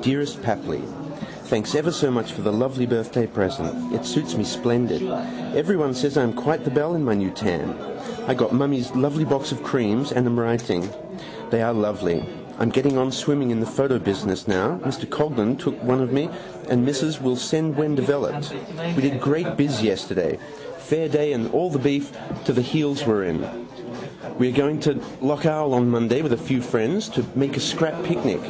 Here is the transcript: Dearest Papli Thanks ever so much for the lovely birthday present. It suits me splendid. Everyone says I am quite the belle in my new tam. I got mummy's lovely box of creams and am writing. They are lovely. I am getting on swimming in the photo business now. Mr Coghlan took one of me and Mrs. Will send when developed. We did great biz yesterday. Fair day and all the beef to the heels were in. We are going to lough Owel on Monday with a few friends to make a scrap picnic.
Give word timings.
Dearest 0.00 0.42
Papli 0.42 0.82
Thanks 1.44 1.76
ever 1.76 1.92
so 1.92 2.10
much 2.10 2.32
for 2.32 2.42
the 2.42 2.52
lovely 2.52 2.86
birthday 2.86 3.24
present. 3.24 3.92
It 3.94 4.04
suits 4.04 4.36
me 4.36 4.42
splendid. 4.42 5.00
Everyone 5.56 5.94
says 5.94 6.16
I 6.18 6.24
am 6.24 6.32
quite 6.32 6.64
the 6.64 6.72
belle 6.72 6.96
in 6.96 7.04
my 7.04 7.14
new 7.14 7.30
tam. 7.30 7.78
I 8.26 8.34
got 8.34 8.52
mummy's 8.52 8.90
lovely 8.96 9.22
box 9.24 9.52
of 9.52 9.62
creams 9.62 10.10
and 10.10 10.26
am 10.26 10.40
writing. 10.40 10.90
They 11.50 11.62
are 11.62 11.72
lovely. 11.72 12.28
I 12.58 12.64
am 12.64 12.70
getting 12.70 12.98
on 12.98 13.12
swimming 13.12 13.52
in 13.52 13.60
the 13.60 13.66
photo 13.66 14.00
business 14.00 14.48
now. 14.48 14.78
Mr 14.82 15.06
Coghlan 15.08 15.56
took 15.56 15.80
one 15.84 16.00
of 16.02 16.12
me 16.12 16.28
and 16.68 16.84
Mrs. 16.84 17.22
Will 17.22 17.36
send 17.36 17.76
when 17.76 17.94
developed. 17.94 18.52
We 18.96 19.02
did 19.02 19.20
great 19.20 19.56
biz 19.56 19.84
yesterday. 19.84 20.36
Fair 20.78 21.08
day 21.08 21.32
and 21.32 21.48
all 21.52 21.70
the 21.70 21.78
beef 21.78 22.10
to 22.46 22.52
the 22.52 22.60
heels 22.60 23.06
were 23.06 23.22
in. 23.22 23.68
We 24.36 24.48
are 24.48 24.56
going 24.56 24.80
to 24.80 25.00
lough 25.20 25.44
Owel 25.44 25.74
on 25.74 25.88
Monday 25.90 26.22
with 26.22 26.32
a 26.32 26.36
few 26.36 26.60
friends 26.60 27.08
to 27.10 27.24
make 27.36 27.56
a 27.56 27.60
scrap 27.60 28.02
picnic. 28.02 28.40